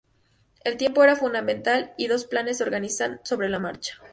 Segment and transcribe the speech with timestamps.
[0.63, 3.99] El tiempo era fundamental y los planes se organizan sobre la marcha.